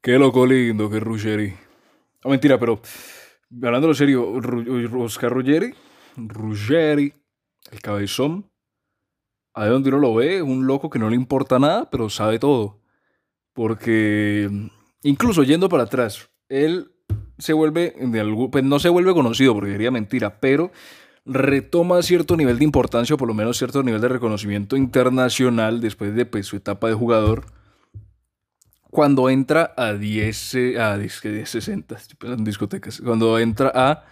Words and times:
Qué 0.00 0.18
loco 0.18 0.46
lindo 0.46 0.88
que 0.88 1.00
Ruggeri. 1.00 1.54
No, 2.24 2.30
mentira, 2.30 2.58
pero 2.58 2.80
hablando 3.62 3.92
serio, 3.94 4.32
Oscar 4.98 5.32
Ruggeri, 5.32 5.74
Ruggeri, 6.16 7.12
el 7.72 7.80
cabezón, 7.80 8.50
a 9.54 9.66
donde 9.66 9.88
uno 9.88 9.98
lo 9.98 10.14
ve, 10.14 10.40
un 10.40 10.66
loco 10.66 10.88
que 10.88 11.00
no 11.00 11.10
le 11.10 11.16
importa 11.16 11.58
nada, 11.58 11.90
pero 11.90 12.08
sabe 12.10 12.38
todo. 12.38 12.80
Porque 13.52 14.48
incluso 15.02 15.42
yendo 15.42 15.68
para 15.68 15.84
atrás, 15.84 16.30
él 16.48 16.92
se 17.38 17.52
vuelve, 17.52 17.94
pues 18.52 18.64
no 18.64 18.78
se 18.78 18.88
vuelve 18.88 19.12
conocido 19.14 19.54
porque 19.54 19.72
sería 19.72 19.90
mentira, 19.90 20.38
pero 20.38 20.70
retoma 21.24 22.02
cierto 22.02 22.36
nivel 22.36 22.58
de 22.58 22.64
importancia 22.64 23.14
o 23.14 23.18
por 23.18 23.28
lo 23.28 23.34
menos 23.34 23.58
cierto 23.58 23.82
nivel 23.82 24.00
de 24.00 24.08
reconocimiento 24.08 24.76
internacional 24.76 25.80
después 25.80 26.14
de 26.14 26.24
pues, 26.24 26.46
su 26.46 26.56
etapa 26.56 26.88
de 26.88 26.94
jugador 26.94 27.57
cuando 28.90 29.28
entra 29.28 29.74
a 29.76 29.92
10, 29.92 30.54
eh, 30.54 30.80
a 30.80 30.96
10, 30.96 31.48
60, 31.48 31.96
en 32.22 32.44
discotecas, 32.44 33.00
cuando 33.04 33.38
entra 33.38 33.72
a 33.74 34.04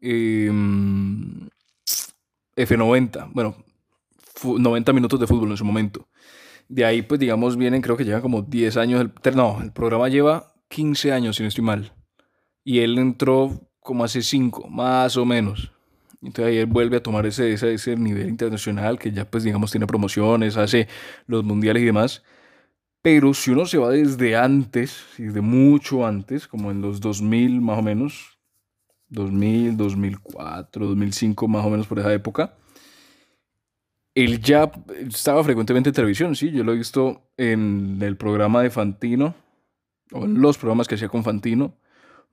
em, 0.00 1.48
F90, 2.56 3.30
bueno, 3.32 3.56
90 4.44 4.92
minutos 4.92 5.20
de 5.20 5.26
fútbol 5.26 5.50
en 5.50 5.56
su 5.56 5.64
momento. 5.64 6.08
De 6.68 6.84
ahí, 6.84 7.02
pues 7.02 7.20
digamos, 7.20 7.56
vienen, 7.56 7.82
creo 7.82 7.96
que 7.96 8.04
llevan 8.04 8.22
como 8.22 8.42
10 8.42 8.76
años, 8.76 9.00
el, 9.00 9.36
no, 9.36 9.60
el 9.62 9.72
programa 9.72 10.08
lleva 10.08 10.54
15 10.68 11.12
años, 11.12 11.36
si 11.36 11.42
no 11.42 11.48
estoy 11.48 11.64
mal. 11.64 11.92
Y 12.64 12.80
él 12.80 12.98
entró 12.98 13.68
como 13.80 14.04
hace 14.04 14.22
5, 14.22 14.68
más 14.68 15.16
o 15.16 15.24
menos. 15.24 15.72
Entonces 16.22 16.52
ahí 16.52 16.58
él 16.58 16.66
vuelve 16.66 16.98
a 16.98 17.02
tomar 17.02 17.26
ese, 17.26 17.52
ese, 17.52 17.74
ese 17.74 17.96
nivel 17.96 18.28
internacional 18.28 18.98
que 18.98 19.10
ya 19.10 19.28
pues 19.28 19.42
digamos 19.42 19.72
tiene 19.72 19.86
promociones, 19.88 20.56
hace 20.56 20.88
los 21.26 21.42
mundiales 21.44 21.82
y 21.82 21.86
demás. 21.86 22.22
Pero 23.02 23.34
si 23.34 23.50
uno 23.50 23.66
se 23.66 23.78
va 23.78 23.90
desde 23.90 24.36
antes, 24.36 25.04
desde 25.18 25.40
mucho 25.40 26.06
antes, 26.06 26.46
como 26.46 26.70
en 26.70 26.80
los 26.80 27.00
2000 27.00 27.60
más 27.60 27.78
o 27.80 27.82
menos, 27.82 28.38
2000, 29.08 29.76
2004, 29.76 30.86
2005 30.86 31.48
más 31.48 31.66
o 31.66 31.70
menos 31.70 31.88
por 31.88 31.98
esa 31.98 32.12
época, 32.12 32.56
él 34.14 34.40
ya 34.40 34.70
estaba 35.08 35.42
frecuentemente 35.42 35.90
en 35.90 35.94
televisión, 35.94 36.36
sí, 36.36 36.50
yo 36.52 36.62
lo 36.62 36.72
he 36.72 36.76
visto 36.76 37.30
en 37.36 37.98
el 38.02 38.16
programa 38.16 38.62
de 38.62 38.70
Fantino, 38.70 39.34
o 40.12 40.24
en 40.24 40.40
los 40.40 40.58
programas 40.58 40.86
que 40.86 40.94
hacía 40.94 41.08
con 41.08 41.24
Fantino, 41.24 41.74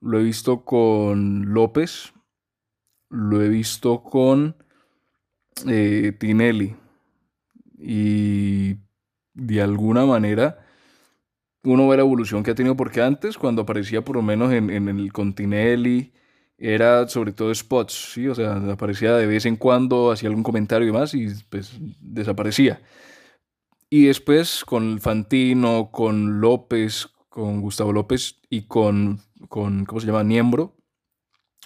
lo 0.02 0.20
he 0.20 0.24
visto 0.24 0.66
con 0.66 1.54
López, 1.54 2.14
lo 3.10 3.42
he 3.42 3.50
visto 3.50 4.04
con 4.04 4.56
eh, 5.68 6.16
Tinelli, 6.20 6.76
y 7.78 8.76
de 9.40 9.62
alguna 9.62 10.06
manera 10.06 10.60
uno 11.64 11.88
ve 11.88 11.98
la 11.98 12.04
evolución 12.04 12.44
que 12.44 12.52
ha 12.52 12.56
tenido, 12.56 12.76
porque 12.76 13.02
antes, 13.02 13.38
cuando 13.38 13.64
aparecía 13.64 14.04
por 14.04 14.16
lo 14.16 14.22
menos 14.22 14.54
en, 14.54 14.70
en 14.70 14.88
el 14.88 15.12
Continelli, 15.12 16.14
era 16.58 17.08
sobre 17.08 17.32
todo 17.32 17.54
spots, 17.54 18.14
¿sí? 18.14 18.28
O 18.28 18.36
sea, 18.36 18.56
aparecía 18.72 19.16
de 19.16 19.26
vez 19.26 19.46
en 19.46 19.56
cuando, 19.56 20.12
hacía 20.12 20.30
algún 20.30 20.44
comentario 20.44 20.88
y 20.88 20.92
demás, 20.92 21.14
y 21.14 21.28
pues 21.50 21.74
desaparecía. 22.02 22.82
Y 23.90 24.06
después 24.06 24.64
con 24.66 25.00
Fantino, 25.00 25.90
con 25.92 26.42
López, 26.42 27.08
con 27.30 27.62
Gustavo 27.62 27.94
López 27.94 28.40
y 28.50 28.64
con, 28.64 29.22
con 29.48 29.86
¿cómo 29.86 30.02
se 30.02 30.08
llama? 30.08 30.24
Niembro, 30.24 30.76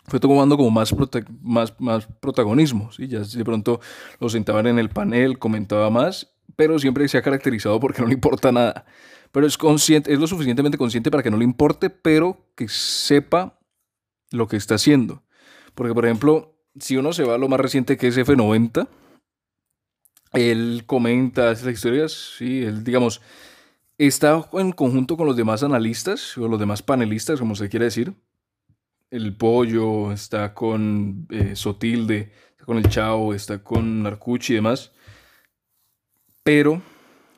fue 0.06 0.20
tomando 0.20 0.58
como 0.58 0.70
más, 0.70 0.94
más, 1.42 1.80
más 1.80 2.08
protagonismo, 2.20 2.92
¿sí? 2.92 3.08
Ya 3.08 3.20
de 3.20 3.46
pronto 3.46 3.80
lo 4.20 4.30
sentaban 4.30 4.68
en 4.68 4.80
el 4.80 4.90
panel, 4.90 5.40
comentaba 5.40 5.90
más 5.90 6.33
pero 6.56 6.80
siempre 6.80 7.08
se 7.08 7.18
ha 7.18 7.22
caracterizado 7.22 7.80
porque 7.80 8.02
no 8.02 8.08
le 8.08 8.14
importa 8.14 8.52
nada. 8.52 8.86
Pero 9.32 9.48
es 9.48 9.58
consciente, 9.58 10.14
es 10.14 10.20
lo 10.20 10.28
suficientemente 10.28 10.78
consciente 10.78 11.10
para 11.10 11.24
que 11.24 11.32
no 11.32 11.38
le 11.38 11.44
importe, 11.44 11.90
pero 11.90 12.46
que 12.56 12.68
sepa 12.68 13.60
lo 14.32 14.48
que 14.48 14.58
está 14.58 14.76
haciendo. 14.76 15.24
Porque, 15.74 15.94
por 15.94 16.06
ejemplo, 16.06 16.56
si 16.80 16.98
uno 16.98 17.14
se 17.14 17.24
va 17.24 17.36
a 17.36 17.38
lo 17.38 17.50
más 17.50 17.60
reciente 17.60 17.98
que 17.98 18.08
es 18.08 18.18
F90, 18.18 18.88
él 20.34 20.84
comenta 20.86 21.46
las 21.46 21.66
historias, 21.66 22.36
sí, 22.38 22.64
él, 22.64 22.84
digamos, 22.84 23.22
está 23.98 24.48
en 24.54 24.72
conjunto 24.72 25.18
con 25.18 25.28
los 25.28 25.36
demás 25.36 25.64
analistas 25.64 26.38
o 26.38 26.48
los 26.48 26.60
demás 26.60 26.82
panelistas, 26.84 27.40
como 27.40 27.56
se 27.56 27.70
quiere 27.70 27.86
decir. 27.86 28.14
El 29.10 29.36
Pollo, 29.36 30.12
está 30.12 30.54
con 30.54 31.28
eh, 31.30 31.56
Sotilde, 31.56 32.32
está 32.52 32.66
con 32.66 32.78
el 32.78 32.90
Chao, 32.90 33.34
está 33.34 33.64
con 33.64 34.04
Narcuchi 34.04 34.54
y 34.54 34.56
demás 34.56 34.92
pero 36.44 36.82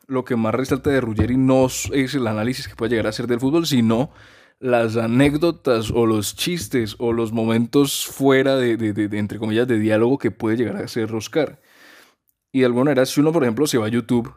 lo 0.07 0.25
que 0.25 0.35
más 0.35 0.53
resalta 0.53 0.89
de 0.89 1.01
Ruggeri 1.01 1.37
no 1.37 1.67
es 1.67 2.15
el 2.15 2.27
análisis 2.27 2.67
que 2.67 2.75
puede 2.75 2.91
llegar 2.91 3.07
a 3.07 3.09
hacer 3.09 3.27
del 3.27 3.39
fútbol, 3.39 3.65
sino 3.65 4.11
las 4.59 4.97
anécdotas 4.97 5.91
o 5.91 6.05
los 6.05 6.35
chistes 6.35 6.95
o 6.99 7.13
los 7.13 7.31
momentos 7.31 8.05
fuera 8.05 8.55
de, 8.55 8.73
entre 9.13 9.39
comillas, 9.39 9.67
de 9.67 9.79
diálogo 9.79 10.17
que 10.17 10.31
puede 10.31 10.57
llegar 10.57 10.77
a 10.77 10.85
hacer 10.85 11.13
Oscar. 11.13 11.61
Y 12.51 12.59
de 12.59 12.65
alguna 12.65 12.85
manera, 12.85 13.05
si 13.05 13.19
uno, 13.19 13.31
por 13.31 13.43
ejemplo, 13.43 13.67
se 13.67 13.77
va 13.77 13.87
a 13.87 13.89
YouTube, 13.89 14.33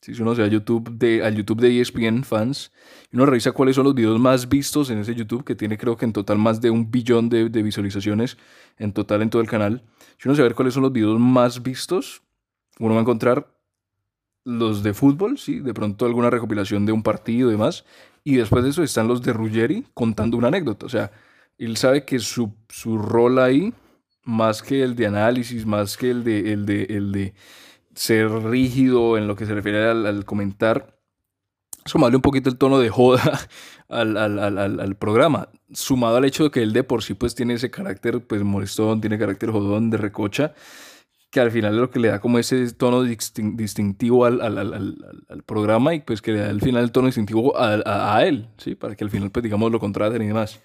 si 0.00 0.12
uno 0.22 0.34
se 0.34 0.42
va 0.42 0.46
a 0.46 0.50
YouTube 0.50 0.90
de, 0.90 1.24
al 1.24 1.34
YouTube 1.34 1.60
de 1.60 1.80
ESPN 1.80 2.22
Fans, 2.22 2.72
y 3.10 3.16
uno 3.16 3.26
revisa 3.26 3.52
cuáles 3.52 3.74
son 3.74 3.84
los 3.84 3.94
videos 3.94 4.20
más 4.20 4.48
vistos 4.48 4.90
en 4.90 4.98
ese 4.98 5.14
YouTube, 5.14 5.44
que 5.44 5.56
tiene 5.56 5.76
creo 5.76 5.96
que 5.96 6.04
en 6.04 6.12
total 6.12 6.38
más 6.38 6.60
de 6.60 6.70
un 6.70 6.90
billón 6.90 7.28
de, 7.28 7.48
de 7.48 7.62
visualizaciones 7.62 8.38
en 8.78 8.92
total 8.92 9.22
en 9.22 9.30
todo 9.30 9.42
el 9.42 9.48
canal, 9.48 9.82
si 10.18 10.28
uno 10.28 10.36
se 10.36 10.42
va 10.42 10.46
a 10.46 10.50
ver 10.50 10.54
cuáles 10.54 10.74
son 10.74 10.84
los 10.84 10.92
videos 10.92 11.18
más 11.18 11.62
vistos, 11.62 12.22
uno 12.78 12.94
va 12.94 13.00
a 13.00 13.02
encontrar 13.02 13.57
los 14.48 14.82
de 14.82 14.94
fútbol, 14.94 15.36
sí, 15.36 15.60
de 15.60 15.74
pronto 15.74 16.06
alguna 16.06 16.30
recopilación 16.30 16.86
de 16.86 16.92
un 16.92 17.02
partido 17.02 17.48
y 17.48 17.52
demás. 17.52 17.84
Y 18.24 18.36
después 18.36 18.64
de 18.64 18.70
eso 18.70 18.82
están 18.82 19.06
los 19.06 19.20
de 19.20 19.34
Ruggeri 19.34 19.84
contando 19.92 20.38
una 20.38 20.48
anécdota. 20.48 20.86
O 20.86 20.88
sea, 20.88 21.12
él 21.58 21.76
sabe 21.76 22.06
que 22.06 22.18
su, 22.18 22.54
su 22.70 22.96
rol 22.96 23.40
ahí, 23.40 23.74
más 24.24 24.62
que 24.62 24.82
el 24.82 24.96
de 24.96 25.06
análisis, 25.06 25.66
más 25.66 25.98
que 25.98 26.10
el 26.10 26.24
de, 26.24 26.52
el 26.52 26.64
de, 26.64 26.82
el 26.84 27.12
de 27.12 27.34
ser 27.94 28.30
rígido 28.30 29.18
en 29.18 29.26
lo 29.28 29.36
que 29.36 29.44
se 29.44 29.54
refiere 29.54 29.86
al, 29.86 30.24
comentar, 30.24 30.98
sumarle 31.84 32.16
un 32.16 32.22
poquito 32.22 32.48
el 32.48 32.56
tono 32.56 32.78
de 32.78 32.88
joda 32.88 33.40
al, 33.90 34.16
al, 34.16 34.96
programa, 34.96 35.50
sumado 35.74 36.16
al 36.16 36.24
hecho 36.24 36.44
de 36.44 36.50
que 36.50 36.62
él 36.62 36.72
de 36.72 36.84
por 36.84 37.02
sí 37.02 37.12
pues 37.12 37.34
tiene 37.34 37.54
ese 37.54 37.70
carácter 37.70 38.26
pues 38.26 38.42
molestón, 38.42 39.02
tiene 39.02 39.18
carácter 39.18 39.50
jodón 39.50 39.90
de 39.90 39.98
recocha, 39.98 40.54
que 41.30 41.40
al 41.40 41.50
final 41.50 41.74
es 41.74 41.80
lo 41.80 41.90
que 41.90 42.00
le 42.00 42.08
da 42.08 42.20
como 42.20 42.38
ese 42.38 42.72
tono 42.72 43.02
distintivo 43.02 44.24
al, 44.24 44.40
al, 44.40 44.58
al, 44.58 45.24
al, 45.28 45.42
programa 45.42 45.94
y 45.94 46.00
pues 46.00 46.22
que 46.22 46.32
le 46.32 46.40
da 46.40 46.48
al 46.48 46.60
final 46.60 46.84
el 46.84 46.92
tono 46.92 47.06
distintivo 47.06 47.56
a, 47.56 48.16
a, 48.16 48.26
él, 48.26 48.48
¿sí? 48.56 48.74
Para 48.74 48.96
que 48.96 49.04
al 49.04 49.10
final 49.10 49.30
pues 49.30 49.42
digamos 49.42 49.70
lo 49.70 49.78
contraten 49.78 50.22
y 50.22 50.28
demás. 50.28 50.60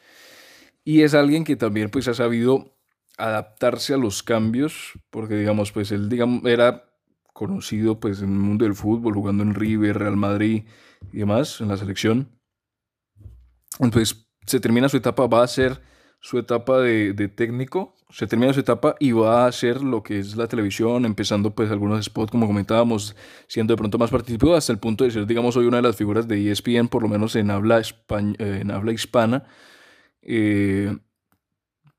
Y 0.86 1.02
es 1.02 1.14
alguien 1.14 1.44
que 1.44 1.56
también 1.56 1.90
pues 1.90 2.08
ha 2.08 2.14
sabido 2.14 2.78
adaptarse 3.18 3.94
a 3.94 3.98
los 3.98 4.24
cambios, 4.24 4.94
porque 5.10 5.36
digamos 5.36 5.72
pues 5.72 5.92
él 5.92 6.08
digamos 6.08 6.46
era 6.46 6.86
conocido 7.34 8.00
pues 8.00 8.22
en 8.22 8.30
el 8.30 8.40
mundo 8.40 8.64
del 8.64 8.76
fútbol, 8.76 9.16
jugando 9.16 9.44
en 9.44 9.56
River, 9.56 10.00
Real 10.00 10.16
Madrid 10.16 10.64
y 11.12 11.18
demás, 11.18 11.60
en 11.60 11.68
la 11.68 11.78
selección. 11.78 12.40
Entonces 13.80 14.30
se 14.46 14.60
termina 14.62 14.88
su 14.88 14.98
etapa, 14.98 15.28
va 15.28 15.44
a 15.44 15.48
ser 15.48 15.82
su 16.24 16.40
etapa 16.40 16.80
de, 16.80 17.12
de, 17.12 17.28
técnico, 17.28 17.96
se 18.10 18.28
termina 18.28 18.54
su 18.54 18.62
etapa 18.62 18.96
y 18.98 19.12
va 19.12 19.44
a 19.44 19.48
hacer 19.48 19.84
lo 19.84 20.04
que 20.04 20.20
es 20.20 20.38
la 20.38 20.48
televisión, 20.48 21.04
empezando 21.04 21.54
pues 21.54 21.70
algunos 21.70 22.06
spots 22.06 22.32
como 22.32 22.48
comentábamos, 22.48 23.14
siendo 23.48 23.74
de 23.74 23.78
pronto 23.78 23.98
más 23.98 24.10
participativo 24.10 24.56
hasta 24.56 24.72
el 24.72 24.80
punto 24.80 25.04
de 25.04 25.12
ser, 25.12 25.28
digamos, 25.28 25.58
hoy 25.58 25.66
una 25.66 25.78
de 25.78 25.84
las 25.84 25.98
figuras 25.98 26.26
de 26.26 26.50
ESPN, 26.50 26.88
por 26.88 27.02
lo 27.04 27.10
menos 27.10 27.36
en 27.36 27.52
habla, 27.52 27.82
eh, 27.82 28.60
en 28.62 28.72
habla 28.72 28.94
hispana, 28.94 29.44
eh, 30.22 30.96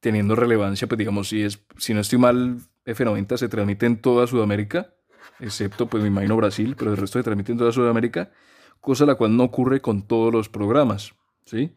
teniendo 0.01 0.35
relevancia, 0.35 0.89
pues 0.89 0.99
digamos, 0.99 1.29
si, 1.29 1.43
es, 1.43 1.63
si 1.77 1.93
no 1.93 2.01
estoy 2.01 2.19
mal, 2.19 2.61
F90 2.87 3.37
se 3.37 3.51
transmite 3.51 3.85
en 3.85 4.01
toda 4.01 4.27
Sudamérica, 4.27 4.95
excepto 5.39 5.87
pues 5.87 6.03
me 6.03 6.09
imagino 6.09 6.35
Brasil, 6.35 6.77
pero 6.79 6.93
el 6.93 6.97
resto 6.97 7.19
se 7.19 7.25
transmite 7.25 7.53
en 7.53 7.59
toda 7.59 7.73
Sudamérica, 7.73 8.33
cosa 8.81 9.05
la 9.05 9.17
cual 9.17 9.37
no 9.37 9.45
ocurre 9.45 9.83
con 9.83 10.07
todos 10.07 10.33
los 10.33 10.49
programas, 10.49 11.13
¿sí? 11.45 11.75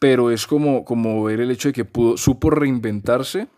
Pero 0.00 0.30
es 0.30 0.46
como, 0.46 0.84
como 0.84 1.22
ver 1.22 1.40
el 1.40 1.50
hecho 1.52 1.68
de 1.68 1.74
que 1.74 1.84
pudo, 1.84 2.16
supo 2.16 2.50
reinventarse, 2.50 3.48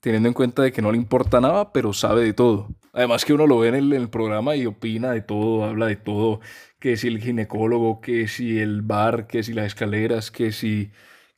teniendo 0.00 0.28
en 0.28 0.34
cuenta 0.34 0.62
de 0.62 0.72
que 0.72 0.82
no 0.82 0.90
le 0.90 0.96
importa 0.96 1.40
nada, 1.40 1.72
pero 1.72 1.92
sabe 1.92 2.24
de 2.24 2.32
todo. 2.32 2.68
Además 2.94 3.24
que 3.24 3.34
uno 3.34 3.46
lo 3.46 3.58
ve 3.58 3.68
en 3.68 3.74
el, 3.92 4.08
programa 4.08 4.56
y 4.56 4.66
opina 4.66 5.12
de 5.12 5.20
todo, 5.20 5.64
habla 5.64 5.86
de 5.86 5.96
todo, 5.96 6.40
que 6.80 6.96
si 6.96 7.08
el 7.08 7.20
ginecólogo, 7.20 8.00
que 8.00 8.28
si 8.28 8.58
el 8.58 8.80
bar, 8.82 9.26
que 9.26 9.42
si 9.42 9.52
las 9.52 9.66
escaleras, 9.66 10.30
que 10.30 10.52
si, 10.52 10.90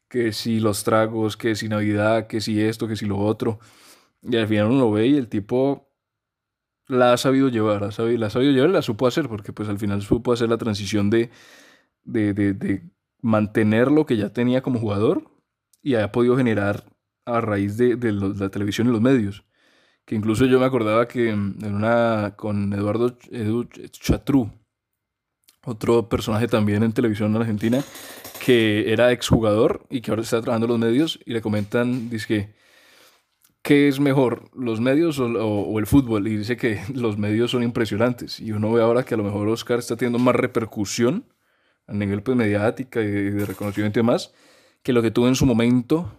que 0.08 0.32
si 0.32 0.60
los 0.60 0.84
tragos, 0.84 1.36
que 1.36 1.56
si 1.56 1.68
Navidad, 1.68 2.28
que 2.28 2.40
si 2.40 2.62
esto, 2.62 2.86
que 2.86 2.96
si 2.96 3.06
lo 3.06 3.18
otro. 3.18 3.58
Y 4.22 4.36
al 4.36 4.46
final 4.48 4.66
uno 4.66 4.78
lo 4.78 4.92
ve 4.92 5.08
y 5.08 5.16
el 5.16 5.28
tipo 5.28 5.88
la 6.86 7.14
ha 7.14 7.16
sabido 7.16 7.48
llevar, 7.48 7.82
la 7.82 7.88
ha 7.88 7.92
sabido, 7.92 8.18
la 8.18 8.26
ha 8.28 8.30
sabido 8.30 8.52
llevar, 8.52 8.70
la 8.70 8.82
supo 8.82 9.08
hacer, 9.08 9.28
porque 9.28 9.52
pues 9.52 9.68
al 9.68 9.78
final 9.78 10.02
supo 10.02 10.32
hacer 10.32 10.48
la 10.48 10.58
transición 10.58 11.10
de, 11.10 11.30
de, 12.04 12.32
de 12.34 12.82
mantener 13.24 13.90
lo 13.90 14.04
que 14.04 14.18
ya 14.18 14.28
tenía 14.28 14.60
como 14.60 14.78
jugador 14.78 15.24
y 15.82 15.94
ha 15.94 16.12
podido 16.12 16.36
generar 16.36 16.84
a 17.24 17.40
raíz 17.40 17.78
de, 17.78 17.96
la 18.12 18.50
televisión 18.50 18.86
y 18.86 18.90
los 18.90 19.00
medios. 19.00 19.44
Que 20.04 20.14
incluso 20.14 20.44
yo 20.44 20.60
me 20.60 20.66
acordaba 20.66 21.08
que 21.08 21.30
en 21.30 21.74
una 21.74 22.34
con 22.36 22.74
Eduardo 22.74 23.16
Edu 23.30 23.66
otro 25.64 26.10
personaje 26.10 26.48
también 26.48 26.82
en 26.82 26.92
televisión 26.92 27.34
en 27.34 27.40
Argentina, 27.40 27.82
que 28.44 28.92
era 28.92 29.10
exjugador 29.10 29.86
y 29.88 30.02
que 30.02 30.10
ahora 30.10 30.22
está 30.22 30.42
trabajando 30.42 30.66
en 30.66 30.72
los 30.72 30.78
medios 30.78 31.18
y 31.24 31.32
le 31.32 31.40
comentan, 31.40 32.10
dice 32.10 32.26
que, 32.26 32.54
¿qué 33.62 33.88
es 33.88 34.00
mejor, 34.00 34.50
los 34.54 34.82
medios 34.82 35.18
o, 35.18 35.78
el 35.78 35.86
fútbol? 35.86 36.28
Y 36.28 36.36
dice 36.36 36.58
que 36.58 36.82
los 36.94 37.16
medios 37.16 37.52
son 37.52 37.62
impresionantes. 37.62 38.38
Y 38.38 38.52
uno 38.52 38.70
ve 38.70 38.82
ahora 38.82 39.02
que 39.02 39.14
a 39.14 39.16
lo 39.16 39.24
mejor 39.24 39.48
Oscar 39.48 39.78
está 39.78 39.96
teniendo 39.96 40.18
más 40.18 40.36
repercusión 40.36 41.24
a 41.86 41.92
nivel 41.92 42.22
pues, 42.22 42.36
mediática 42.36 43.00
y 43.00 43.10
de 43.10 43.46
reconocimiento 43.46 43.98
y 43.98 44.02
demás, 44.02 44.32
que 44.82 44.92
lo 44.92 45.02
que 45.02 45.10
tuvo 45.10 45.28
en 45.28 45.34
su 45.34 45.46
momento 45.46 46.12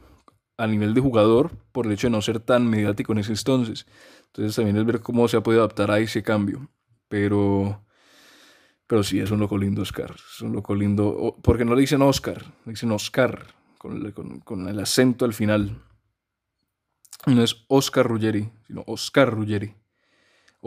a 0.57 0.67
nivel 0.67 0.93
de 0.93 1.01
jugador 1.01 1.51
por 1.71 1.85
el 1.85 1.93
hecho 1.93 2.07
de 2.07 2.11
no 2.11 2.21
ser 2.21 2.39
tan 2.39 2.67
mediático 2.69 3.11
en 3.11 3.19
ese 3.19 3.33
entonces. 3.33 3.85
Entonces 4.27 4.55
también 4.55 4.77
es 4.77 4.85
ver 4.85 5.01
cómo 5.01 5.27
se 5.27 5.37
ha 5.37 5.43
podido 5.43 5.61
adaptar 5.63 5.91
a 5.91 5.99
ese 5.99 6.23
cambio. 6.23 6.69
Pero, 7.07 7.81
pero 8.87 9.03
sí, 9.03 9.19
es 9.19 9.31
un 9.31 9.39
loco 9.39 9.57
lindo 9.57 9.81
Oscar. 9.81 10.13
Es 10.15 10.41
un 10.41 10.53
loco 10.53 10.75
lindo. 10.75 11.37
Porque 11.41 11.65
no 11.65 11.75
le 11.75 11.81
dicen 11.81 12.01
Oscar, 12.01 12.43
le 12.65 12.71
dicen 12.71 12.91
Oscar, 12.91 13.47
con, 13.77 14.11
con, 14.11 14.39
con 14.39 14.67
el 14.67 14.79
acento 14.79 15.25
al 15.25 15.33
final. 15.33 15.81
No 17.27 17.43
es 17.43 17.65
Oscar 17.67 18.07
Ruggeri, 18.07 18.49
sino 18.67 18.83
Oscar 18.87 19.33
Ruggeri. 19.33 19.73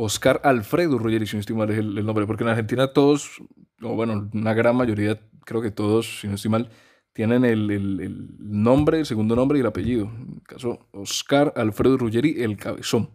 Oscar 0.01 0.41
Alfredo 0.45 0.97
Ruggeri, 0.97 1.27
si 1.27 1.35
no 1.35 1.41
estoy 1.41 1.57
mal, 1.57 1.71
es 1.71 1.79
el, 1.79 2.07
nombre. 2.07 2.25
Porque 2.25 2.45
en 2.45 2.51
Argentina 2.51 2.93
todos, 2.93 3.43
o 3.83 3.97
bueno, 3.97 4.31
una 4.33 4.55
gran 4.55 4.77
mayoría, 4.77 5.21
creo 5.45 5.61
que 5.61 5.73
todos, 5.73 6.21
si 6.21 6.29
no 6.29 6.37
estoy 6.37 6.53
mal, 6.53 6.71
tienen 7.13 7.45
el, 7.45 8.29
nombre, 8.39 9.01
el 9.01 9.07
segundo 9.07 9.35
nombre 9.35 9.59
y 9.59 9.61
el 9.61 9.67
apellido. 9.67 10.05
En 10.05 10.35
el 10.37 10.43
caso, 10.45 10.89
Oscar 10.93 11.53
Alfredo 11.57 11.99
Ruggeri, 11.99 12.43
el 12.43 12.57
cabezón. 12.57 13.11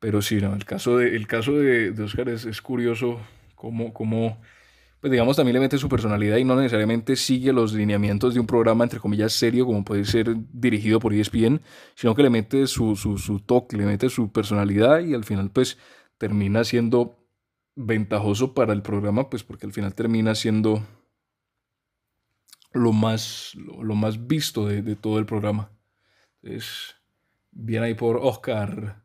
Pero 0.00 0.20
sí, 0.20 0.36
no, 0.36 0.54
el 0.54 0.66
caso 0.66 0.98
de, 0.98 1.16
el 1.16 1.26
caso 1.26 1.52
de, 1.52 1.90
Oscar 2.02 2.28
es, 2.28 2.44
es 2.44 2.60
curioso 2.60 3.18
cómo, 3.54 3.94
cómo, 3.94 4.42
pues 5.04 5.10
digamos, 5.10 5.36
también 5.36 5.52
le 5.52 5.60
mete 5.60 5.76
su 5.76 5.86
personalidad 5.86 6.38
y 6.38 6.44
no 6.44 6.56
necesariamente 6.56 7.14
sigue 7.14 7.52
los 7.52 7.74
lineamientos 7.74 8.32
de 8.32 8.40
un 8.40 8.46
programa, 8.46 8.84
entre 8.84 9.00
comillas, 9.00 9.34
serio, 9.34 9.66
como 9.66 9.84
puede 9.84 10.06
ser 10.06 10.34
dirigido 10.50 10.98
por 10.98 11.12
ESPN, 11.12 11.60
sino 11.94 12.14
que 12.14 12.22
le 12.22 12.30
mete 12.30 12.66
su, 12.66 13.42
toque, 13.44 13.76
le 13.76 13.84
mete 13.84 14.08
su 14.08 14.32
personalidad 14.32 15.00
y 15.00 15.12
al 15.12 15.24
final, 15.24 15.50
pues, 15.50 15.76
termina 16.16 16.64
siendo 16.64 17.18
ventajoso 17.76 18.54
para 18.54 18.72
el 18.72 18.80
programa, 18.80 19.28
pues 19.28 19.44
porque 19.44 19.66
al 19.66 19.74
final 19.74 19.94
termina 19.94 20.34
siendo 20.34 20.82
lo 22.72 22.94
más, 22.94 23.52
lo, 23.56 23.94
más 23.94 24.26
visto 24.26 24.66
de, 24.66 24.96
todo 24.96 25.18
el 25.18 25.26
programa. 25.26 25.70
Entonces, 26.42 26.94
bien 27.50 27.82
ahí 27.82 27.92
por 27.92 28.16
Oscar. 28.16 29.03